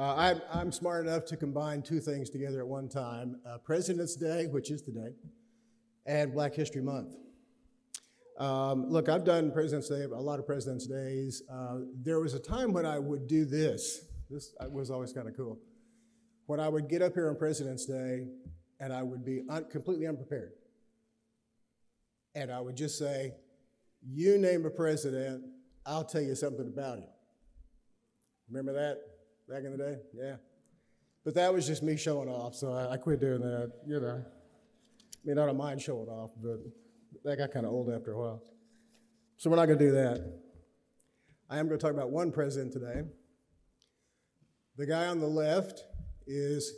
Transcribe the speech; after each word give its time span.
Uh, 0.00 0.14
I'm, 0.16 0.42
I'm 0.50 0.72
smart 0.72 1.06
enough 1.06 1.26
to 1.26 1.36
combine 1.36 1.82
two 1.82 2.00
things 2.00 2.30
together 2.30 2.60
at 2.60 2.66
one 2.66 2.88
time 2.88 3.36
uh, 3.46 3.58
President's 3.58 4.16
Day, 4.16 4.46
which 4.46 4.70
is 4.70 4.80
today, 4.80 5.10
and 6.06 6.32
Black 6.32 6.54
History 6.54 6.80
Month. 6.80 7.16
Um, 8.38 8.88
look, 8.88 9.10
I've 9.10 9.24
done 9.24 9.52
President's 9.52 9.90
Day, 9.90 10.04
a 10.04 10.08
lot 10.08 10.38
of 10.38 10.46
President's 10.46 10.86
Days. 10.86 11.42
Uh, 11.52 11.80
there 12.02 12.18
was 12.18 12.32
a 12.32 12.38
time 12.38 12.72
when 12.72 12.86
I 12.86 12.98
would 12.98 13.26
do 13.26 13.44
this. 13.44 14.06
This 14.30 14.54
was 14.70 14.90
always 14.90 15.12
kind 15.12 15.28
of 15.28 15.36
cool. 15.36 15.58
When 16.46 16.60
I 16.60 16.70
would 16.70 16.88
get 16.88 17.02
up 17.02 17.12
here 17.12 17.28
on 17.28 17.36
President's 17.36 17.84
Day 17.84 18.26
and 18.80 18.94
I 18.94 19.02
would 19.02 19.22
be 19.22 19.42
un- 19.50 19.66
completely 19.70 20.06
unprepared. 20.06 20.52
And 22.34 22.50
I 22.50 22.58
would 22.58 22.74
just 22.74 22.98
say, 22.98 23.34
You 24.02 24.38
name 24.38 24.64
a 24.64 24.70
president, 24.70 25.44
I'll 25.84 26.04
tell 26.04 26.22
you 26.22 26.34
something 26.34 26.68
about 26.68 27.00
him. 27.00 27.08
Remember 28.48 28.72
that 28.72 29.09
back 29.50 29.64
in 29.64 29.76
the 29.76 29.78
day? 29.78 29.96
Yeah. 30.14 30.36
But 31.24 31.34
that 31.34 31.52
was 31.52 31.66
just 31.66 31.82
me 31.82 31.96
showing 31.96 32.28
off, 32.28 32.54
so 32.54 32.72
I, 32.72 32.92
I 32.92 32.96
quit 32.96 33.20
doing 33.20 33.40
that, 33.40 33.72
you 33.84 34.00
know. 34.00 34.24
I 34.24 35.28
mean, 35.28 35.38
I 35.38 35.46
don't 35.46 35.56
mind 35.56 35.82
showing 35.82 36.08
off, 36.08 36.30
but 36.40 36.60
that 37.24 37.36
got 37.36 37.50
kind 37.50 37.66
of 37.66 37.72
old 37.72 37.90
after 37.90 38.12
a 38.12 38.18
while. 38.18 38.42
So 39.36 39.50
we're 39.50 39.56
not 39.56 39.66
going 39.66 39.78
to 39.78 39.84
do 39.84 39.92
that. 39.92 40.40
I 41.50 41.58
am 41.58 41.66
going 41.66 41.78
to 41.78 41.84
talk 41.84 41.92
about 41.92 42.10
one 42.10 42.30
president 42.30 42.72
today. 42.72 43.02
The 44.76 44.86
guy 44.86 45.06
on 45.06 45.18
the 45.18 45.26
left 45.26 45.82
is 46.26 46.72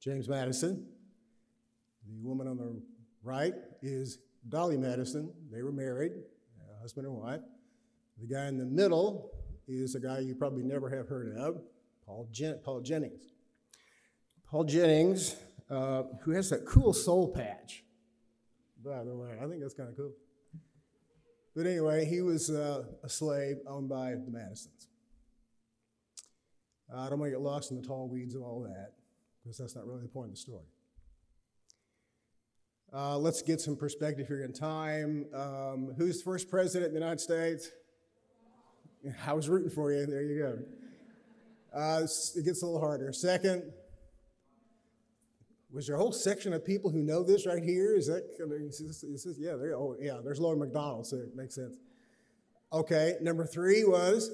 James 0.00 0.28
Madison. 0.28 0.86
The 2.06 2.28
woman 2.28 2.46
on 2.46 2.58
the 2.58 2.82
right 3.22 3.54
is 3.82 4.18
Dolley 4.48 4.76
Madison. 4.76 5.32
They 5.50 5.62
were 5.62 5.72
married, 5.72 6.12
uh, 6.12 6.80
husband 6.82 7.06
and 7.06 7.16
wife. 7.16 7.40
The 8.20 8.32
guy 8.32 8.46
in 8.48 8.58
the 8.58 8.66
middle 8.66 9.30
is 9.78 9.94
a 9.94 10.00
guy 10.00 10.18
you 10.18 10.34
probably 10.34 10.62
never 10.62 10.88
have 10.90 11.08
heard 11.08 11.36
of, 11.36 11.62
Paul, 12.04 12.28
Jen- 12.32 12.58
Paul 12.64 12.80
Jennings. 12.80 13.22
Paul 14.48 14.64
Jennings, 14.64 15.36
uh, 15.70 16.02
who 16.22 16.32
has 16.32 16.50
that 16.50 16.66
cool 16.66 16.92
soul 16.92 17.28
patch, 17.28 17.84
by 18.84 19.04
the 19.04 19.14
way. 19.14 19.30
I 19.40 19.46
think 19.46 19.60
that's 19.60 19.74
kind 19.74 19.88
of 19.88 19.96
cool. 19.96 20.12
But 21.54 21.66
anyway, 21.66 22.04
he 22.04 22.20
was 22.20 22.50
uh, 22.50 22.84
a 23.04 23.08
slave 23.08 23.56
owned 23.66 23.88
by 23.88 24.12
the 24.12 24.30
Madisons. 24.30 24.88
I 26.92 27.08
don't 27.08 27.20
want 27.20 27.30
to 27.30 27.36
get 27.38 27.40
lost 27.40 27.70
in 27.70 27.80
the 27.80 27.86
tall 27.86 28.08
weeds 28.08 28.34
of 28.34 28.42
all 28.42 28.62
that, 28.62 28.94
because 29.42 29.58
that's 29.58 29.76
not 29.76 29.86
really 29.86 30.02
the 30.02 30.08
point 30.08 30.26
of 30.26 30.32
the 30.32 30.40
story. 30.40 30.66
Uh, 32.92 33.16
let's 33.16 33.42
get 33.42 33.60
some 33.60 33.76
perspective 33.76 34.26
here 34.26 34.42
in 34.42 34.52
time. 34.52 35.26
Um, 35.32 35.94
who's 35.96 36.18
the 36.18 36.24
first 36.24 36.50
president 36.50 36.88
of 36.88 36.92
the 36.92 36.98
United 36.98 37.20
States? 37.20 37.70
I 39.26 39.32
was 39.32 39.48
rooting 39.48 39.70
for 39.70 39.92
you. 39.92 40.06
There 40.06 40.22
you 40.22 40.38
go. 40.38 40.58
Uh, 41.78 42.02
it 42.02 42.44
gets 42.44 42.62
a 42.62 42.66
little 42.66 42.80
harder. 42.80 43.12
Second, 43.12 43.72
was 45.72 45.86
there 45.86 45.96
a 45.96 45.98
whole 45.98 46.12
section 46.12 46.52
of 46.52 46.64
people 46.64 46.90
who 46.90 47.02
know 47.02 47.22
this 47.22 47.46
right 47.46 47.62
here? 47.62 47.94
Is 47.96 48.08
that, 48.08 48.24
is 48.38 48.78
this, 49.02 49.24
is 49.24 49.38
yeah, 49.38 49.52
oh, 49.52 49.96
yeah, 50.00 50.18
there's 50.22 50.40
Lord 50.40 50.58
McDonald, 50.58 51.06
so 51.06 51.16
it 51.16 51.36
makes 51.36 51.54
sense. 51.54 51.76
Okay, 52.72 53.14
number 53.20 53.46
three 53.46 53.84
was 53.84 54.30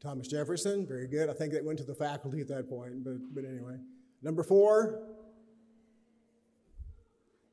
Thomas 0.00 0.26
Jefferson. 0.26 0.86
Very 0.86 1.06
good. 1.06 1.28
I 1.28 1.34
think 1.34 1.52
that 1.52 1.64
went 1.64 1.78
to 1.78 1.84
the 1.84 1.94
faculty 1.94 2.40
at 2.40 2.48
that 2.48 2.68
point, 2.68 3.04
but, 3.04 3.16
but 3.34 3.44
anyway. 3.44 3.76
Number 4.22 4.42
four, 4.42 5.02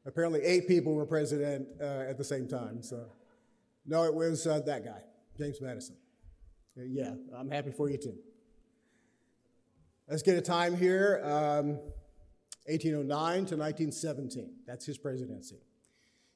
apparently 0.05 0.41
eight 0.41 0.67
people 0.67 0.93
were 0.93 1.05
president 1.05 1.67
uh, 1.81 2.05
at 2.09 2.17
the 2.17 2.23
same 2.23 2.47
time. 2.47 2.81
So, 2.81 3.07
no, 3.85 4.03
it 4.03 4.13
was 4.13 4.47
uh, 4.47 4.61
that 4.61 4.85
guy, 4.85 5.01
James 5.37 5.59
Madison. 5.61 5.95
Uh, 6.77 6.83
yeah, 6.87 7.13
I'm 7.35 7.49
happy 7.49 7.71
for 7.71 7.89
you 7.89 7.97
too. 7.97 8.15
Let's 10.07 10.23
get 10.23 10.37
a 10.37 10.41
time 10.41 10.75
here. 10.75 11.21
Um, 11.23 11.79
1809 12.67 13.33
to 13.33 13.57
1917. 13.57 14.53
That's 14.67 14.85
his 14.85 14.97
presidency. 14.97 15.57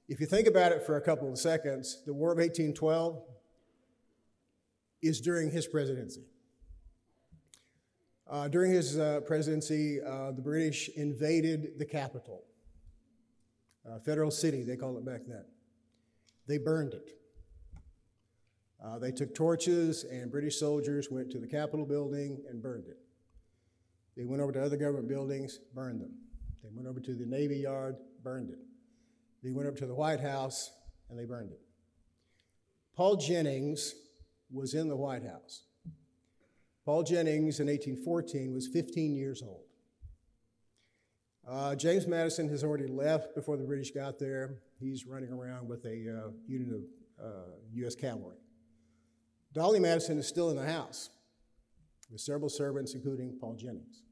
If 0.07 0.19
you 0.19 0.25
think 0.25 0.47
about 0.47 0.71
it 0.71 0.83
for 0.85 0.97
a 0.97 1.01
couple 1.01 1.29
of 1.31 1.37
seconds, 1.37 2.01
the 2.05 2.13
War 2.13 2.31
of 2.31 2.37
1812 2.37 3.21
is 5.01 5.21
during 5.21 5.51
his 5.51 5.67
presidency. 5.67 6.25
Uh, 8.27 8.47
during 8.47 8.71
his 8.71 8.97
uh, 8.97 9.21
presidency, 9.27 10.01
uh, 10.01 10.31
the 10.31 10.41
British 10.41 10.89
invaded 10.95 11.77
the 11.77 11.85
capital, 11.85 12.43
Federal 14.03 14.31
City, 14.31 14.63
they 14.63 14.75
called 14.75 14.97
it 14.97 15.05
back 15.05 15.21
then. 15.27 15.45
They 16.47 16.57
burned 16.57 16.95
it. 16.95 17.11
Uh, 18.85 18.99
they 18.99 19.11
took 19.11 19.33
torches, 19.33 20.03
and 20.03 20.29
British 20.29 20.59
soldiers 20.59 21.09
went 21.09 21.31
to 21.31 21.39
the 21.39 21.47
Capitol 21.47 21.85
building 21.85 22.43
and 22.47 22.61
burned 22.61 22.85
it. 22.87 22.97
They 24.15 24.25
went 24.25 24.41
over 24.41 24.51
to 24.51 24.63
other 24.63 24.77
government 24.77 25.07
buildings, 25.07 25.59
burned 25.73 26.01
them. 26.01 26.13
They 26.63 26.69
went 26.71 26.87
over 26.87 26.99
to 26.99 27.15
the 27.15 27.25
Navy 27.25 27.57
Yard, 27.57 27.95
burned 28.23 28.51
it. 28.51 28.59
They 29.43 29.51
went 29.51 29.67
up 29.67 29.75
to 29.77 29.87
the 29.87 29.95
White 29.95 30.19
House, 30.19 30.71
and 31.09 31.17
they 31.17 31.25
burned 31.25 31.51
it. 31.51 31.59
Paul 32.95 33.15
Jennings 33.15 33.95
was 34.51 34.75
in 34.75 34.87
the 34.87 34.95
White 34.95 35.23
House. 35.23 35.63
Paul 36.85 37.01
Jennings 37.03 37.59
in 37.59 37.67
1814 37.67 38.53
was 38.53 38.67
15 38.67 39.15
years 39.15 39.41
old. 39.41 39.63
Uh, 41.47 41.75
James 41.75 42.05
Madison 42.05 42.47
has 42.49 42.63
already 42.63 42.87
left 42.87 43.33
before 43.33 43.57
the 43.57 43.63
British 43.63 43.91
got 43.91 44.19
there. 44.19 44.59
He's 44.79 45.05
running 45.05 45.31
around 45.31 45.67
with 45.67 45.85
a 45.85 45.89
uh, 45.89 46.31
unit 46.47 46.69
of 46.73 46.81
uh, 47.23 47.51
U.S. 47.73 47.95
cavalry. 47.95 48.37
Dolley 49.55 49.79
Madison 49.79 50.19
is 50.19 50.27
still 50.27 50.49
in 50.49 50.57
the 50.57 50.69
house 50.69 51.09
with 52.11 52.19
several 52.19 52.49
servants, 52.49 52.93
including 52.93 53.37
Paul 53.39 53.55
Jennings. 53.55 54.03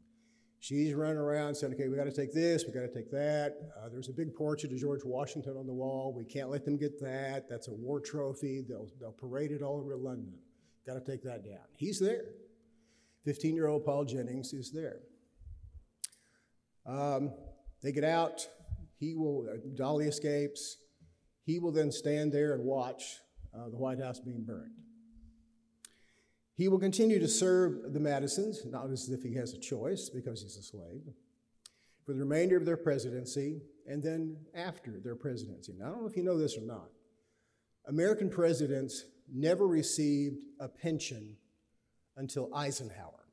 She's 0.61 0.93
running 0.93 1.17
around 1.17 1.53
saying, 1.55 1.73
okay, 1.73 1.89
we 1.89 1.97
got 1.97 2.05
to 2.05 2.13
take 2.13 2.33
this, 2.33 2.63
we 2.65 2.71
got 2.71 2.87
to 2.87 2.93
take 2.93 3.11
that. 3.11 3.57
Uh, 3.77 3.89
there's 3.89 4.07
a 4.07 4.13
big 4.13 4.33
portrait 4.33 4.71
of 4.71 4.77
George 4.77 5.01
Washington 5.03 5.57
on 5.57 5.67
the 5.67 5.73
wall. 5.73 6.13
We 6.15 6.23
can't 6.23 6.49
let 6.49 6.63
them 6.63 6.77
get 6.77 6.97
that. 7.01 7.49
That's 7.49 7.67
a 7.67 7.73
war 7.73 7.99
trophy. 7.99 8.63
They'll, 8.65 8.87
they'll 9.01 9.11
parade 9.11 9.51
it 9.51 9.61
all 9.61 9.81
over 9.81 9.97
London. 9.97 10.33
Got 10.87 10.93
to 10.93 11.11
take 11.11 11.21
that 11.23 11.43
down. 11.43 11.65
He's 11.75 11.99
there. 11.99 12.23
15 13.25 13.53
year 13.53 13.67
old 13.67 13.83
Paul 13.83 14.05
Jennings 14.05 14.53
is 14.53 14.71
there. 14.71 14.99
Um, 16.85 17.33
they 17.81 17.91
get 17.91 18.05
out. 18.05 18.47
He 18.97 19.13
will, 19.15 19.49
uh, 19.51 19.57
Dolley 19.75 20.07
escapes. 20.07 20.77
He 21.43 21.59
will 21.59 21.73
then 21.73 21.91
stand 21.91 22.31
there 22.31 22.53
and 22.53 22.63
watch 22.63 23.03
uh, 23.53 23.67
the 23.69 23.77
White 23.77 23.99
House 23.99 24.21
being 24.21 24.45
burned. 24.45 24.71
He 26.55 26.67
will 26.67 26.79
continue 26.79 27.19
to 27.19 27.27
serve 27.27 27.93
the 27.93 27.99
Madisons, 27.99 28.63
not 28.65 28.89
as 28.91 29.09
if 29.09 29.23
he 29.23 29.33
has 29.35 29.53
a 29.53 29.59
choice 29.59 30.09
because 30.09 30.43
he's 30.43 30.57
a 30.57 30.61
slave, 30.61 31.01
for 32.05 32.13
the 32.13 32.19
remainder 32.19 32.57
of 32.57 32.65
their 32.65 32.77
presidency 32.77 33.61
and 33.87 34.03
then 34.03 34.37
after 34.53 34.99
their 35.03 35.15
presidency. 35.15 35.73
Now, 35.77 35.87
I 35.87 35.89
don't 35.89 36.01
know 36.01 36.07
if 36.07 36.15
you 36.15 36.23
know 36.23 36.37
this 36.37 36.57
or 36.57 36.61
not. 36.61 36.89
American 37.87 38.29
presidents 38.29 39.05
never 39.33 39.67
received 39.67 40.37
a 40.59 40.67
pension 40.67 41.35
until 42.17 42.53
Eisenhower. 42.53 43.27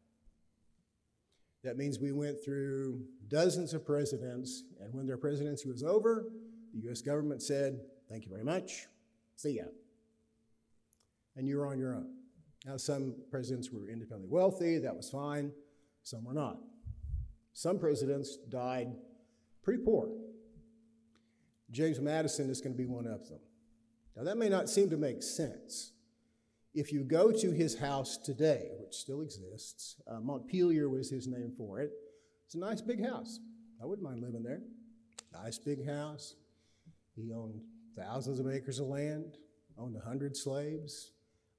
That 1.63 1.77
means 1.77 1.99
we 1.99 2.13
went 2.13 2.43
through 2.43 3.03
dozens 3.29 3.75
of 3.75 3.85
presidents, 3.85 4.65
and 4.81 4.95
when 4.95 5.07
their 5.07 5.19
presidency 5.19 5.69
was 5.69 5.83
over, 5.83 6.31
the 6.75 6.91
US 6.91 7.03
government 7.03 7.43
said, 7.43 7.81
Thank 8.09 8.25
you 8.25 8.31
very 8.31 8.45
much, 8.45 8.87
see 9.37 9.57
ya. 9.57 9.65
And 11.37 11.47
you're 11.47 11.67
on 11.67 11.79
your 11.79 11.95
own. 11.95 12.20
Now, 12.67 12.77
some 12.77 13.15
presidents 13.31 13.71
were 13.71 13.89
independently 13.89 14.29
wealthy, 14.29 14.79
that 14.79 14.95
was 14.95 15.09
fine. 15.09 15.53
Some 16.03 16.25
were 16.25 16.35
not. 16.35 16.59
Some 17.53 17.79
presidents 17.79 18.37
died 18.49 18.89
pretty 19.63 19.83
poor. 19.83 20.11
James 21.71 22.01
Madison 22.01 22.51
is 22.51 22.61
going 22.61 22.73
to 22.73 22.79
be 22.79 22.87
one 22.87 23.07
of 23.07 23.29
them. 23.29 23.41
Now, 24.17 24.25
that 24.25 24.37
may 24.37 24.49
not 24.49 24.69
seem 24.69 24.91
to 24.91 24.97
make 24.97 25.23
sense. 25.23 25.93
If 26.75 26.93
you 26.93 27.03
go 27.03 27.33
to 27.33 27.51
his 27.51 27.79
house 27.79 28.17
today, 28.17 28.69
which 28.79 28.95
still 28.95 29.23
exists, 29.23 29.97
uh, 30.07 30.21
Montpelier 30.21 30.89
was 30.89 31.11
his 31.11 31.27
name 31.27 31.53
for 31.57 31.81
it, 31.81 31.91
it's 32.45 32.55
a 32.55 32.59
nice 32.59 32.81
big 32.81 33.05
house. 33.05 33.41
I 33.83 33.87
wouldn't 33.87 34.07
mind 34.07 34.21
living 34.21 34.43
there. 34.43 34.61
Nice 35.33 35.59
big 35.59 35.87
house. 35.87 36.35
He 37.15 37.33
owned 37.33 37.61
thousands 37.97 38.41
of 38.41 38.49
acres 38.49 38.79
of 38.79 38.87
land, 38.87 39.39
owned 39.79 39.97
a 39.97 40.01
hundred 40.01 40.37
slaves, 40.37 41.13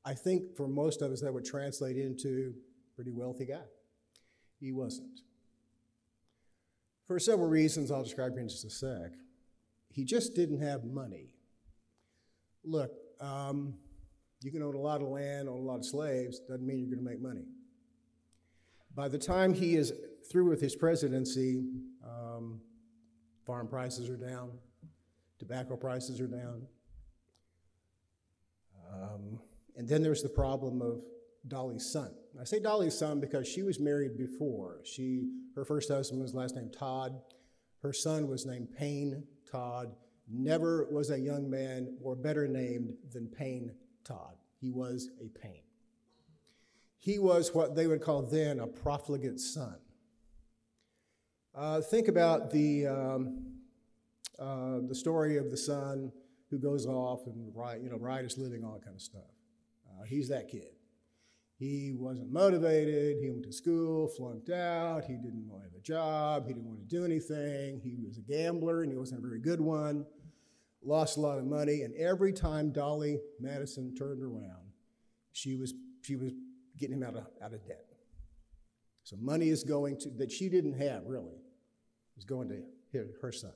I 0.03 0.13
think 0.13 0.56
for 0.56 0.68
most 0.68 1.01
of 1.01 1.12
us 1.12 1.21
that 1.21 1.33
would 1.33 1.45
translate 1.45 1.98
into 1.98 2.53
pretty 2.95 3.12
wealthy 3.12 3.45
guy. 3.45 3.63
He 4.59 4.71
wasn't. 4.71 5.21
For 7.07 7.19
several 7.19 7.50
reasons 7.50 7.92
I'll 7.92 8.03
describe 8.03 8.38
in 8.38 8.48
just 8.48 8.65
a 8.65 8.69
sec. 8.69 9.12
He 9.89 10.06
just 10.06 10.36
didn't 10.36 10.62
have 10.62 10.83
money. 10.86 11.33
Look, 12.63 12.92
um, 13.19 13.74
you 14.42 14.51
can 14.51 14.63
own 14.63 14.75
a 14.75 14.80
lot 14.80 15.01
of 15.01 15.07
land, 15.07 15.50
own 15.50 15.57
a 15.57 15.62
lot 15.62 15.77
of 15.77 15.86
slaves, 15.86 16.39
doesn't 16.39 16.65
mean 16.65 16.80
you're 16.80 16.95
going 16.95 17.03
to 17.03 17.09
make 17.09 17.21
money. 17.21 17.45
By 18.95 19.07
the 19.07 19.18
time 19.18 19.53
he 19.53 19.75
is 19.75 19.94
through 20.31 20.50
with 20.50 20.62
his 20.62 20.75
presidency, 20.75 21.63
um, 22.06 22.62
farm 23.45 23.68
prices 23.68 24.09
are 24.09 24.18
down, 24.18 24.51
tobacco 25.39 25.75
prices 25.75 26.19
are 26.21 26.27
down. 26.27 26.68
Um, 28.94 29.39
and 29.75 29.88
then 29.88 30.01
there's 30.01 30.21
the 30.21 30.29
problem 30.29 30.81
of 30.81 31.01
Dolley's 31.47 31.91
son. 31.91 32.12
I 32.39 32.44
say 32.44 32.59
Dolley's 32.59 32.97
son 32.97 33.19
because 33.19 33.47
she 33.47 33.63
was 33.63 33.79
married 33.79 34.18
before. 34.18 34.81
She, 34.83 35.29
her 35.56 35.65
first 35.65 35.89
husband 35.89 36.21
was 36.21 36.33
last 36.33 36.56
name 36.56 36.69
Todd. 36.69 37.19
Her 37.81 37.94
son 37.94 38.27
was 38.27 38.45
named 38.45 38.69
Payne 38.77 39.23
Todd. 39.51 39.94
Never 40.29 40.88
was 40.91 41.09
a 41.09 41.19
young 41.19 41.50
man 41.50 41.97
more 42.01 42.15
better 42.15 42.47
named 42.47 42.94
than 43.12 43.27
Payne 43.27 43.71
Todd. 44.03 44.35
He 44.59 44.71
was 44.71 45.09
a 45.19 45.27
Payne. 45.39 45.63
He 47.00 47.17
was 47.17 47.53
what 47.53 47.75
they 47.75 47.88
would 47.88 48.01
call 48.01 48.21
then 48.21 48.59
a 48.59 48.67
profligate 48.67 49.39
son. 49.39 49.75
Uh, 51.53 51.81
think 51.81 52.07
about 52.07 52.51
the, 52.51 52.88
um, 52.88 53.45
uh, 54.39 54.79
the 54.88 54.95
story 54.95 55.38
of 55.38 55.51
the 55.51 55.57
son 55.57 56.12
who 56.50 56.59
goes 56.59 56.85
off 56.85 57.25
and 57.25 57.51
you 57.83 57.89
know, 57.89 57.97
riotous 57.97 58.38
living, 58.38 58.63
all 58.63 58.74
that 58.74 58.83
kind 58.83 58.95
of 58.95 59.01
stuff. 59.01 59.24
Uh, 60.01 60.06
he's 60.06 60.30
that 60.30 60.50
kid. 60.50 60.69
He 61.57 61.94
wasn't 61.94 62.31
motivated. 62.31 63.18
He 63.21 63.30
went 63.30 63.44
to 63.44 63.53
school, 63.53 64.07
flunked 64.07 64.50
out. 64.50 65.03
He 65.06 65.13
didn't 65.13 65.48
want 65.48 65.62
to 65.62 65.69
have 65.69 65.75
a 65.75 65.83
job. 65.83 66.48
He 66.48 66.53
didn't 66.53 66.68
want 66.68 66.80
to 66.80 66.86
do 66.86 67.06
anything. 67.06 67.80
He 67.83 67.98
was 68.03 68.18
a 68.18 68.21
gambler, 68.21 68.81
and 68.81 68.92
he 68.92 68.98
wasn't 68.98 69.19
a 69.19 69.27
very 69.27 69.39
good 69.39 69.62
one. 69.62 70.06
Lost 70.83 71.18
a 71.18 71.19
lot 71.19 71.38
of 71.38 71.45
money, 71.45 71.83
and 71.83 71.94
every 71.94 72.33
time 72.33 72.71
Dolley 72.71 73.19
Madison 73.39 73.94
turned 73.94 74.24
around, 74.24 74.71
she 75.31 75.56
was 75.56 75.75
she 76.01 76.15
was 76.15 76.31
getting 76.80 76.95
him 76.95 77.03
out 77.03 77.15
of 77.15 77.27
out 77.39 77.53
of 77.53 77.63
debt. 77.68 77.86
So 79.03 79.15
money 79.21 79.50
is 79.50 79.63
going 79.63 80.00
to 80.00 80.09
that 80.18 80.31
she 80.31 80.50
didn't 80.50 80.74
have 80.74 81.03
really 81.06 81.38
is 82.18 82.24
going 82.24 82.50
to 82.50 83.06
her 83.21 83.31
son, 83.31 83.53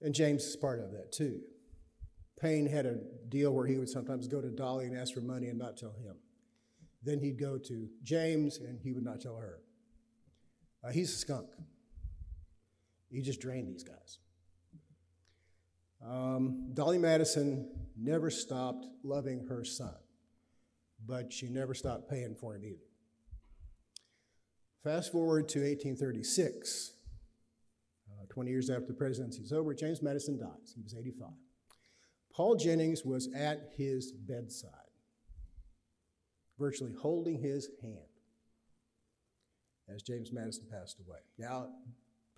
and 0.00 0.14
James 0.14 0.44
is 0.44 0.54
part 0.54 0.78
of 0.78 0.92
that 0.92 1.10
too. 1.10 1.40
Payne 2.40 2.66
had 2.66 2.86
a 2.86 2.98
deal 3.28 3.52
where 3.52 3.66
he 3.66 3.78
would 3.78 3.88
sometimes 3.88 4.28
go 4.28 4.40
to 4.40 4.50
Dolley 4.50 4.86
and 4.86 4.96
ask 4.96 5.14
for 5.14 5.20
money 5.20 5.48
and 5.48 5.58
not 5.58 5.76
tell 5.76 5.92
him. 5.92 6.16
Then 7.02 7.18
he'd 7.18 7.38
go 7.38 7.56
to 7.56 7.88
James 8.02 8.58
and 8.58 8.78
he 8.80 8.92
would 8.92 9.04
not 9.04 9.20
tell 9.20 9.36
her. 9.36 9.60
Uh, 10.84 10.90
he's 10.90 11.12
a 11.12 11.16
skunk. 11.16 11.48
He 13.10 13.22
just 13.22 13.40
drained 13.40 13.68
these 13.68 13.84
guys. 13.84 14.18
Um, 16.06 16.70
Dolley 16.74 16.98
Madison 16.98 17.70
never 17.96 18.30
stopped 18.30 18.86
loving 19.02 19.46
her 19.48 19.64
son, 19.64 19.94
but 21.06 21.32
she 21.32 21.48
never 21.48 21.74
stopped 21.74 22.10
paying 22.10 22.34
for 22.34 22.54
him 22.54 22.64
either. 22.64 22.84
Fast 24.84 25.10
forward 25.10 25.48
to 25.48 25.60
1836. 25.60 26.92
Uh, 28.08 28.26
20 28.28 28.50
years 28.50 28.70
after 28.70 28.86
the 28.86 28.94
presidency 28.94 29.42
is 29.42 29.52
over, 29.52 29.74
James 29.74 30.02
Madison 30.02 30.38
dies. 30.38 30.74
He 30.74 30.82
was 30.82 30.94
85. 30.94 31.30
Paul 32.36 32.56
Jennings 32.56 33.02
was 33.02 33.30
at 33.34 33.70
his 33.78 34.12
bedside 34.12 34.70
virtually 36.58 36.92
holding 36.92 37.38
his 37.38 37.70
hand 37.80 37.96
as 39.88 40.02
James 40.02 40.30
Madison 40.32 40.64
passed 40.70 41.00
away. 41.00 41.18
Now, 41.38 41.68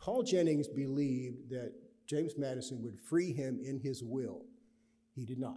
Paul 0.00 0.22
Jennings 0.22 0.68
believed 0.68 1.50
that 1.50 1.72
James 2.06 2.34
Madison 2.38 2.80
would 2.82 2.96
free 3.08 3.32
him 3.32 3.58
in 3.60 3.80
his 3.80 4.04
will. 4.04 4.42
He 5.16 5.24
did 5.24 5.38
not. 5.38 5.56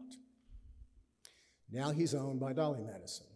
Now 1.72 1.92
he's 1.92 2.16
owned 2.16 2.40
by 2.40 2.54
Dolley 2.54 2.82
Madison. 2.82 3.28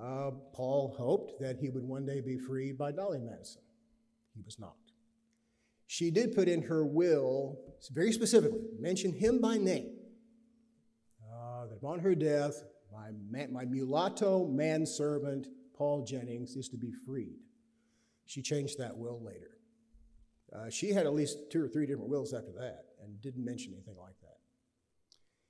Uh, 0.00 0.30
Paul 0.54 0.94
hoped 0.96 1.40
that 1.40 1.58
he 1.58 1.68
would 1.68 1.84
one 1.84 2.06
day 2.06 2.22
be 2.22 2.38
freed 2.38 2.78
by 2.78 2.90
Dolley 2.90 3.20
Madison. 3.20 3.60
He 4.34 4.40
was 4.42 4.58
not. 4.58 4.81
She 5.92 6.10
did 6.10 6.34
put 6.34 6.48
in 6.48 6.62
her 6.62 6.86
will, 6.86 7.58
very 7.90 8.12
specifically, 8.12 8.62
mention 8.80 9.12
him 9.12 9.42
by 9.42 9.58
name, 9.58 9.90
uh, 11.30 11.66
that 11.66 11.76
upon 11.76 11.98
her 11.98 12.14
death, 12.14 12.62
my, 12.90 13.10
man, 13.28 13.52
my 13.52 13.66
mulatto 13.66 14.46
manservant, 14.46 15.48
Paul 15.76 16.06
Jennings, 16.06 16.56
is 16.56 16.70
to 16.70 16.78
be 16.78 16.92
freed. 17.04 17.36
She 18.24 18.40
changed 18.40 18.78
that 18.78 18.96
will 18.96 19.22
later. 19.22 19.58
Uh, 20.50 20.70
she 20.70 20.94
had 20.94 21.04
at 21.04 21.12
least 21.12 21.50
two 21.50 21.62
or 21.62 21.68
three 21.68 21.84
different 21.84 22.08
wills 22.08 22.32
after 22.32 22.52
that 22.52 22.86
and 23.04 23.20
didn't 23.20 23.44
mention 23.44 23.74
anything 23.74 23.98
like 24.00 24.18
that. 24.22 24.38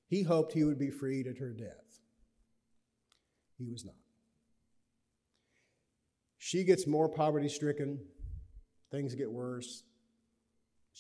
He 0.08 0.24
hoped 0.24 0.54
he 0.54 0.64
would 0.64 0.76
be 0.76 0.90
freed 0.90 1.28
at 1.28 1.38
her 1.38 1.52
death. 1.52 2.00
He 3.58 3.68
was 3.68 3.84
not. 3.84 3.94
She 6.38 6.64
gets 6.64 6.84
more 6.84 7.08
poverty 7.08 7.48
stricken, 7.48 8.00
things 8.90 9.14
get 9.14 9.30
worse. 9.30 9.84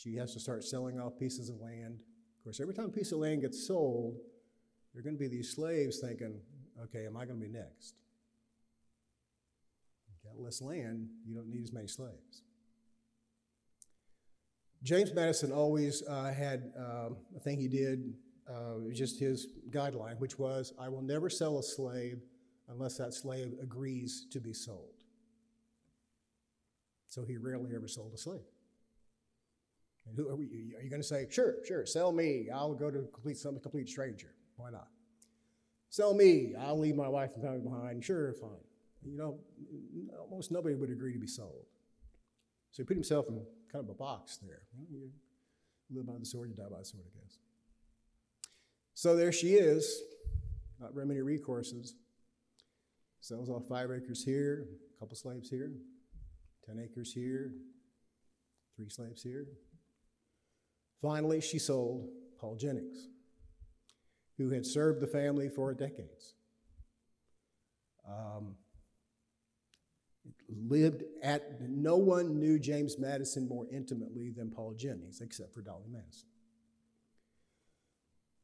She 0.02 0.16
has 0.16 0.32
to 0.32 0.40
start 0.40 0.64
selling 0.64 0.98
off 0.98 1.16
pieces 1.16 1.48
of 1.48 1.60
land. 1.60 2.00
Of 2.38 2.44
course, 2.44 2.60
every 2.60 2.74
time 2.74 2.86
a 2.86 2.88
piece 2.88 3.12
of 3.12 3.18
land 3.18 3.42
gets 3.42 3.66
sold, 3.68 4.16
there 4.92 5.00
are 5.00 5.02
going 5.02 5.14
to 5.14 5.20
be 5.20 5.28
these 5.28 5.54
slaves 5.54 6.00
thinking, 6.00 6.40
okay, 6.82 7.06
am 7.06 7.16
I 7.16 7.24
going 7.24 7.38
to 7.38 7.46
be 7.46 7.52
next? 7.52 7.94
You 10.08 10.28
got 10.28 10.42
less 10.42 10.60
land, 10.60 11.08
you 11.24 11.36
don't 11.36 11.48
need 11.48 11.62
as 11.62 11.72
many 11.72 11.86
slaves. 11.86 12.42
James 14.82 15.14
Madison 15.14 15.52
always 15.52 16.02
uh, 16.08 16.32
had 16.32 16.72
um, 16.76 17.16
a 17.36 17.38
thing 17.38 17.60
he 17.60 17.68
did, 17.68 18.14
uh, 18.52 18.78
just 18.92 19.20
his 19.20 19.46
guideline, 19.70 20.18
which 20.18 20.36
was 20.36 20.72
I 20.80 20.88
will 20.88 21.02
never 21.02 21.30
sell 21.30 21.60
a 21.60 21.62
slave 21.62 22.18
unless 22.68 22.98
that 22.98 23.14
slave 23.14 23.52
agrees 23.62 24.26
to 24.32 24.40
be 24.40 24.52
sold. 24.52 25.04
So 27.06 27.24
he 27.24 27.36
rarely 27.36 27.76
ever 27.76 27.86
sold 27.86 28.12
a 28.14 28.18
slave. 28.18 28.40
Who 30.16 30.28
are, 30.28 30.36
we, 30.36 30.74
are 30.76 30.82
you 30.82 30.90
going 30.90 31.00
to 31.00 31.06
say, 31.06 31.26
sure, 31.30 31.56
sure, 31.64 31.86
sell 31.86 32.12
me, 32.12 32.48
I'll 32.52 32.74
go 32.74 32.90
to 32.90 33.08
complete, 33.12 33.38
some 33.38 33.58
complete 33.60 33.88
stranger? 33.88 34.34
Why 34.56 34.70
not? 34.70 34.88
Sell 35.92 36.14
me. 36.14 36.54
I'll 36.58 36.78
leave 36.78 36.96
my 36.96 37.08
wife 37.08 37.32
and 37.34 37.44
family 37.44 37.60
behind. 37.60 38.02
Sure, 38.02 38.32
fine. 38.32 38.50
You 39.04 39.18
know, 39.18 39.38
almost 40.18 40.50
nobody 40.50 40.74
would 40.74 40.90
agree 40.90 41.12
to 41.12 41.18
be 41.18 41.26
sold. 41.26 41.66
So 42.70 42.82
he 42.82 42.84
put 42.84 42.96
himself 42.96 43.26
in 43.28 43.44
kind 43.70 43.84
of 43.84 43.90
a 43.90 43.94
box 43.94 44.38
there. 44.38 44.62
You, 44.90 45.10
live 45.94 46.06
by 46.06 46.14
the 46.18 46.24
sword, 46.24 46.48
you 46.48 46.54
die 46.54 46.70
by 46.70 46.78
the 46.78 46.84
sword, 46.86 47.04
I 47.06 47.20
guess. 47.20 47.36
So 48.94 49.14
there 49.16 49.32
she 49.32 49.48
is, 49.48 50.02
not 50.80 50.94
very 50.94 51.04
many 51.04 51.20
recourses. 51.20 51.90
Sells 53.20 53.50
off 53.50 53.68
five 53.68 53.90
acres 53.90 54.24
here, 54.24 54.66
a 54.96 54.98
couple 54.98 55.14
slaves 55.14 55.50
here, 55.50 55.72
10 56.66 56.78
acres 56.82 57.12
here, 57.12 57.52
three 58.76 58.88
slaves 58.88 59.22
here. 59.22 59.46
Finally, 61.02 61.40
she 61.40 61.58
sold 61.58 62.08
Paul 62.38 62.56
Jennings 62.56 63.08
who 64.38 64.50
had 64.50 64.64
served 64.66 65.00
the 65.00 65.06
family 65.06 65.48
for 65.48 65.74
decades. 65.74 66.34
Um, 68.08 68.56
lived 70.48 71.04
at, 71.22 71.60
no 71.60 71.96
one 71.96 72.38
knew 72.38 72.58
James 72.58 72.98
Madison 72.98 73.48
more 73.48 73.66
intimately 73.70 74.30
than 74.30 74.50
Paul 74.50 74.74
Jennings, 74.74 75.20
except 75.20 75.54
for 75.54 75.62
Dolley 75.62 75.88
Madison. 75.90 76.28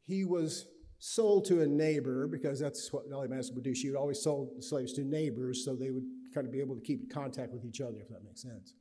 He 0.06 0.24
was 0.24 0.66
sold 0.98 1.44
to 1.46 1.62
a 1.62 1.66
neighbor 1.66 2.26
because 2.26 2.58
that's 2.58 2.92
what 2.92 3.10
Dolley 3.10 3.28
Madison 3.28 3.54
would 3.54 3.64
do. 3.64 3.74
She 3.74 3.88
would 3.88 3.98
always 3.98 4.22
sell 4.22 4.50
slaves 4.60 4.92
to 4.94 5.02
neighbors 5.02 5.64
so 5.64 5.74
they 5.74 5.90
would 5.90 6.04
kind 6.34 6.46
of 6.46 6.52
be 6.52 6.60
able 6.60 6.74
to 6.74 6.80
keep 6.80 7.12
contact 7.12 7.52
with 7.52 7.64
each 7.64 7.80
other, 7.80 7.98
if 8.00 8.08
that 8.08 8.24
makes 8.24 8.42
sense. 8.42 8.74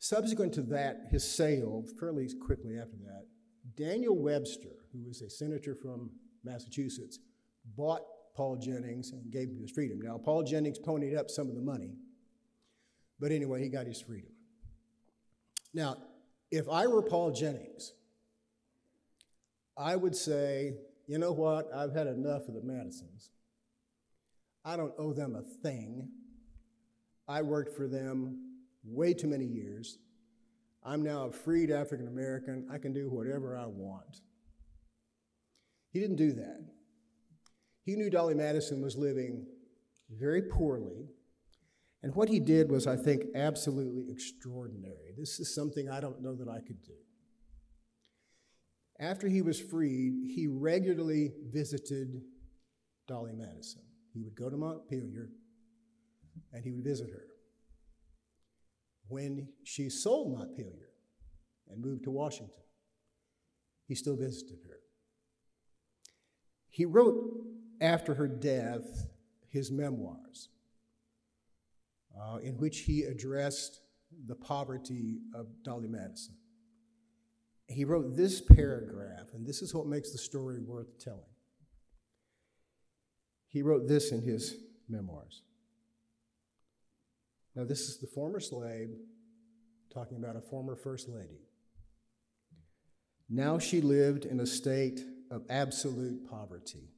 Subsequent 0.00 0.54
to 0.54 0.62
that, 0.62 1.08
his 1.10 1.30
sale, 1.30 1.84
fairly 2.00 2.26
quickly 2.46 2.78
after 2.78 2.96
that, 3.04 3.26
Daniel 3.76 4.16
Webster, 4.18 4.86
who 4.92 5.04
was 5.06 5.20
a 5.20 5.28
senator 5.28 5.74
from 5.74 6.10
Massachusetts, 6.42 7.18
bought 7.76 8.00
Paul 8.34 8.56
Jennings 8.56 9.12
and 9.12 9.30
gave 9.30 9.48
him 9.48 9.60
his 9.60 9.70
freedom. 9.70 10.00
Now, 10.00 10.16
Paul 10.16 10.42
Jennings 10.42 10.78
ponied 10.78 11.16
up 11.18 11.28
some 11.28 11.50
of 11.50 11.54
the 11.54 11.60
money, 11.60 11.92
but 13.20 13.30
anyway, 13.30 13.62
he 13.62 13.68
got 13.68 13.86
his 13.86 14.00
freedom. 14.00 14.30
Now, 15.74 15.98
if 16.50 16.66
I 16.66 16.86
were 16.86 17.02
Paul 17.02 17.32
Jennings, 17.32 17.92
I 19.76 19.96
would 19.96 20.16
say, 20.16 20.78
you 21.06 21.18
know 21.18 21.32
what? 21.32 21.68
I've 21.74 21.94
had 21.94 22.06
enough 22.06 22.48
of 22.48 22.54
the 22.54 22.62
Madisons. 22.62 23.30
I 24.64 24.78
don't 24.78 24.94
owe 24.98 25.12
them 25.12 25.36
a 25.36 25.42
thing. 25.42 26.08
I 27.28 27.42
worked 27.42 27.76
for 27.76 27.86
them 27.86 28.49
way 28.90 29.14
too 29.14 29.28
many 29.28 29.44
years. 29.44 29.98
I'm 30.84 31.02
now 31.02 31.26
a 31.26 31.32
freed 31.32 31.70
African 31.70 32.08
American. 32.08 32.66
I 32.72 32.78
can 32.78 32.92
do 32.92 33.08
whatever 33.08 33.56
I 33.56 33.66
want. 33.66 34.20
He 35.92 36.00
didn't 36.00 36.16
do 36.16 36.32
that. 36.32 36.66
He 37.84 37.96
knew 37.96 38.10
Dolley 38.10 38.34
Madison 38.34 38.80
was 38.80 38.96
living 38.96 39.46
very 40.10 40.42
poorly. 40.42 41.08
And 42.02 42.14
what 42.14 42.28
he 42.28 42.40
did 42.40 42.70
was, 42.70 42.86
I 42.86 42.96
think, 42.96 43.24
absolutely 43.34 44.10
extraordinary. 44.10 45.12
This 45.18 45.38
is 45.38 45.54
something 45.54 45.90
I 45.90 46.00
don't 46.00 46.22
know 46.22 46.34
that 46.36 46.48
I 46.48 46.60
could 46.60 46.82
do. 46.82 46.94
After 48.98 49.28
he 49.28 49.42
was 49.42 49.60
freed, 49.60 50.12
he 50.26 50.46
regularly 50.46 51.32
visited 51.50 52.22
Dolley 53.06 53.32
Madison. 53.32 53.82
He 54.14 54.20
would 54.22 54.34
go 54.34 54.48
to 54.48 54.56
Montpelier 54.56 55.30
and 56.52 56.64
he 56.64 56.70
would 56.70 56.84
visit 56.84 57.10
her 57.10 57.29
when 59.10 59.48
she 59.64 59.90
sold 59.90 60.32
Montpelier 60.32 60.90
and 61.68 61.84
moved 61.84 62.04
to 62.04 62.10
Washington. 62.10 62.54
He 63.86 63.94
still 63.94 64.16
visited 64.16 64.60
her. 64.68 64.78
He 66.68 66.84
wrote 66.84 67.18
after 67.80 68.14
her 68.14 68.28
death, 68.28 69.08
his 69.48 69.70
memoirs, 69.70 70.48
uh, 72.18 72.36
in 72.36 72.56
which 72.58 72.80
he 72.80 73.02
addressed 73.02 73.80
the 74.26 74.36
poverty 74.36 75.18
of 75.34 75.46
Dolley 75.64 75.88
Madison. 75.88 76.36
He 77.66 77.84
wrote 77.84 78.16
this 78.16 78.40
paragraph, 78.40 79.28
and 79.32 79.46
this 79.46 79.62
is 79.62 79.74
what 79.74 79.86
makes 79.86 80.12
the 80.12 80.18
story 80.18 80.60
worth 80.60 80.98
telling. 80.98 81.20
He 83.48 83.62
wrote 83.62 83.88
this 83.88 84.12
in 84.12 84.22
his 84.22 84.56
memoirs. 84.88 85.42
Now, 87.54 87.64
this 87.64 87.80
is 87.88 87.98
the 87.98 88.06
former 88.06 88.40
slave 88.40 88.90
talking 89.92 90.16
about 90.16 90.36
a 90.36 90.40
former 90.40 90.76
first 90.76 91.08
lady. 91.08 91.40
Now 93.28 93.58
she 93.58 93.80
lived 93.80 94.24
in 94.24 94.40
a 94.40 94.46
state 94.46 95.00
of 95.30 95.44
absolute 95.48 96.28
poverty. 96.28 96.90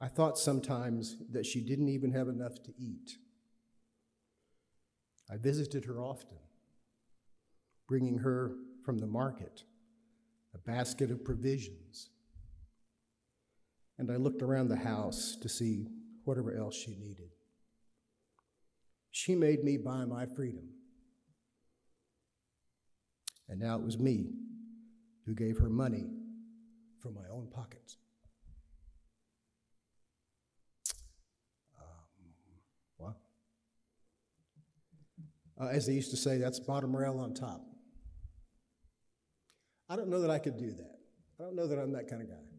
I 0.00 0.08
thought 0.08 0.38
sometimes 0.38 1.16
that 1.30 1.46
she 1.46 1.62
didn't 1.62 1.88
even 1.88 2.12
have 2.12 2.28
enough 2.28 2.62
to 2.64 2.72
eat. 2.78 3.12
I 5.30 5.38
visited 5.38 5.86
her 5.86 6.02
often, 6.02 6.38
bringing 7.88 8.18
her 8.18 8.52
from 8.84 8.98
the 8.98 9.06
market 9.06 9.64
a 10.54 10.58
basket 10.58 11.10
of 11.10 11.24
provisions. 11.24 12.10
And 13.98 14.10
I 14.10 14.16
looked 14.16 14.42
around 14.42 14.68
the 14.68 14.76
house 14.76 15.36
to 15.40 15.48
see 15.48 15.86
whatever 16.24 16.54
else 16.54 16.76
she 16.76 16.94
needed. 16.94 17.30
She 19.16 19.36
made 19.36 19.62
me 19.62 19.76
buy 19.76 20.04
my 20.06 20.26
freedom. 20.26 20.70
And 23.48 23.60
now 23.60 23.76
it 23.76 23.82
was 23.84 23.96
me 23.96 24.32
who 25.24 25.36
gave 25.36 25.56
her 25.58 25.68
money 25.68 26.10
from 26.98 27.14
my 27.14 27.28
own 27.30 27.46
pockets. 27.48 27.96
Uh, 35.60 35.68
as 35.68 35.86
they 35.86 35.92
used 35.92 36.10
to 36.10 36.16
say, 36.16 36.38
that's 36.38 36.58
bottom 36.58 36.96
rail 36.96 37.20
on 37.20 37.34
top. 37.34 37.64
I 39.88 39.94
don't 39.94 40.08
know 40.08 40.22
that 40.22 40.30
I 40.30 40.40
could 40.40 40.58
do 40.58 40.72
that. 40.72 40.98
I 41.38 41.44
don't 41.44 41.54
know 41.54 41.68
that 41.68 41.78
I'm 41.78 41.92
that 41.92 42.08
kind 42.08 42.20
of 42.20 42.28
guy. 42.28 42.53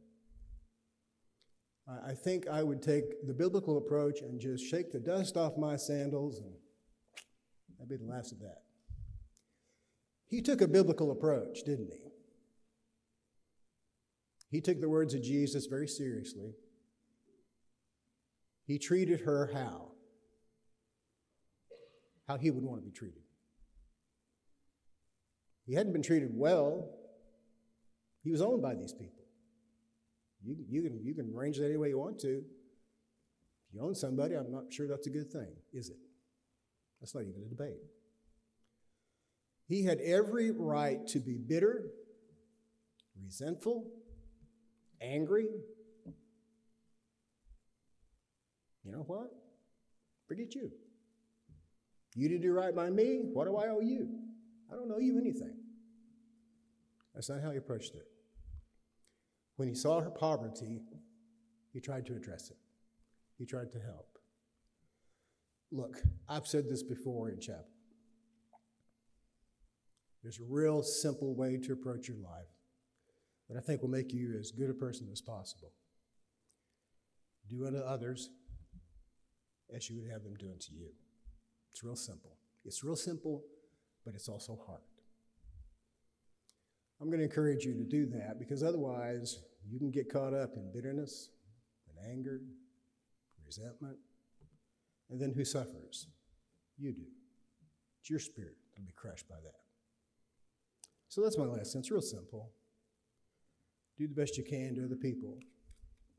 I, 1.87 2.13
think 2.13 2.47
I 2.47 2.63
would 2.63 2.81
take 2.81 3.27
the 3.27 3.33
biblical 3.33 3.77
approach 3.77 4.21
and 4.21 4.39
just 4.39 4.65
shake 4.65 4.91
the 4.91 4.99
dust 4.99 5.37
off 5.37 5.57
my 5.57 5.75
sandals, 5.75 6.39
and 6.39 6.51
that'd 7.77 7.89
be 7.89 7.97
the 7.97 8.11
last 8.11 8.31
of 8.31 8.39
that. 8.39 8.63
He 10.27 10.41
took 10.41 10.61
a 10.61 10.67
biblical 10.67 11.11
approach, 11.11 11.63
didn't 11.63 11.91
he? 11.91 12.09
He 14.49 14.61
took 14.61 14.81
the 14.81 14.89
words 14.89 15.13
of 15.13 15.21
Jesus 15.21 15.67
very 15.67 15.87
seriously. 15.87 16.53
He 18.65 18.79
treated 18.79 19.21
her 19.21 19.51
how? 19.53 19.91
how 22.27 22.37
he 22.37 22.51
would 22.51 22.63
want 22.63 22.81
to 22.81 22.85
be 22.85 22.91
treated. 22.91 23.21
He 25.65 25.73
hadn't 25.73 25.93
been 25.93 26.03
treated 26.03 26.29
well. 26.33 26.89
He 28.23 28.31
was 28.31 28.41
owned 28.41 28.61
by 28.61 28.75
these 28.75 28.93
people. 28.93 29.24
You, 30.45 30.55
you, 30.69 30.83
can, 30.83 31.03
you 31.03 31.15
can 31.15 31.33
arrange 31.35 31.57
that 31.57 31.65
any 31.65 31.77
way 31.77 31.89
you 31.89 31.97
want 31.97 32.19
to. 32.19 32.43
If 33.67 33.73
you 33.73 33.81
own 33.81 33.95
somebody, 33.95 34.35
I'm 34.35 34.51
not 34.51 34.71
sure 34.71 34.87
that's 34.87 35.07
a 35.07 35.09
good 35.09 35.31
thing, 35.31 35.47
is 35.73 35.89
it? 35.89 35.97
That's 37.01 37.15
not 37.15 37.23
even 37.23 37.41
a 37.43 37.49
debate. 37.49 37.81
He 39.67 39.83
had 39.83 39.99
every 39.99 40.51
right 40.51 41.05
to 41.07 41.19
be 41.19 41.37
bitter, 41.37 41.87
resentful, 43.23 43.89
angry. 45.01 45.47
You 48.83 48.91
know 48.91 49.03
what? 49.07 49.31
Forget 50.27 50.53
you. 50.53 50.71
You 52.13 52.29
didn't 52.29 52.43
do 52.43 52.53
right 52.53 52.75
by 52.75 52.91
me. 52.91 53.21
What 53.33 53.45
do 53.45 53.57
I 53.57 53.69
owe 53.69 53.81
you? 53.81 54.09
I 54.71 54.75
don't 54.75 54.91
owe 54.91 54.99
you 54.99 55.17
anything. 55.17 55.55
That's 57.15 57.29
not 57.29 57.41
how 57.41 57.49
he 57.49 57.57
approached 57.57 57.95
it. 57.95 58.05
When 59.55 59.67
he 59.67 59.75
saw 59.75 60.01
her 60.01 60.09
poverty, 60.09 60.81
he 61.71 61.79
tried 61.79 62.05
to 62.07 62.15
address 62.15 62.49
it, 62.49 62.57
he 63.37 63.45
tried 63.45 63.71
to 63.71 63.79
help. 63.79 64.17
Look, 65.71 66.01
I've 66.29 66.47
said 66.47 66.69
this 66.69 66.83
before 66.83 67.29
in 67.29 67.39
chapel. 67.39 67.65
There's 70.23 70.39
a 70.39 70.43
real 70.43 70.81
simple 70.81 71.35
way 71.35 71.57
to 71.57 71.73
approach 71.73 72.07
your 72.07 72.17
life 72.17 72.47
that 73.49 73.57
I 73.57 73.61
think 73.61 73.81
will 73.81 73.89
make 73.89 74.11
you 74.11 74.35
as 74.39 74.51
good 74.51 74.69
a 74.69 74.73
person 74.73 75.07
as 75.11 75.21
possible. 75.21 75.71
Do 77.47 77.67
unto 77.67 77.79
others 77.79 78.29
as 79.73 79.89
you 79.89 79.97
would 79.97 80.09
have 80.09 80.23
them 80.23 80.35
do 80.35 80.51
unto 80.51 80.73
you. 80.73 80.89
It's 81.71 81.83
real 81.83 81.95
simple. 81.95 82.37
It's 82.63 82.83
real 82.83 82.95
simple, 82.95 83.43
but 84.03 84.15
it's 84.15 84.29
also 84.29 84.57
hard. 84.65 84.81
I'm 87.01 87.07
going 87.07 87.19
to 87.19 87.25
encourage 87.25 87.65
you 87.65 87.73
to 87.73 87.83
do 87.83 88.05
that 88.07 88.39
because 88.39 88.63
otherwise 88.63 89.39
you 89.69 89.79
can 89.79 89.91
get 89.91 90.11
caught 90.11 90.33
up 90.33 90.55
in 90.55 90.71
bitterness 90.71 91.29
and 91.89 92.11
anger, 92.11 92.41
resentment, 93.45 93.97
and 95.09 95.21
then 95.21 95.31
who 95.31 95.45
suffers? 95.45 96.07
You 96.77 96.93
do. 96.93 97.05
It's 98.01 98.09
your 98.09 98.19
spirit 98.19 98.55
that'll 98.73 98.87
be 98.87 98.93
crushed 98.93 99.27
by 99.27 99.35
that. 99.43 99.59
So 101.09 101.21
that's 101.21 101.37
my 101.37 101.45
last 101.45 101.71
sense, 101.71 101.91
real 101.91 102.01
simple. 102.01 102.51
Do 103.97 104.07
the 104.07 104.13
best 104.13 104.37
you 104.37 104.43
can 104.43 104.75
to 104.75 104.85
other 104.85 104.95
people. 104.95 105.37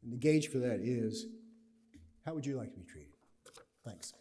And 0.02 0.12
the 0.12 0.16
gauge 0.16 0.48
for 0.48 0.58
that 0.58 0.80
is 0.80 1.26
how 2.24 2.34
would 2.34 2.46
you 2.46 2.56
like 2.56 2.72
to 2.72 2.78
be 2.78 2.86
treated? 2.86 3.12
Thanks. 3.84 4.14